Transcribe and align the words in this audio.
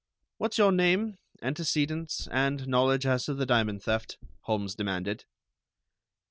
"What's 0.39 0.57
your 0.57 0.71
name, 0.71 1.19
antecedents, 1.43 2.27
and 2.31 2.67
knowledge 2.67 3.05
as 3.05 3.25
to 3.25 3.35
the 3.35 3.45
diamond 3.45 3.83
theft?" 3.83 4.17
Holmes 4.45 4.73
demanded. 4.73 5.25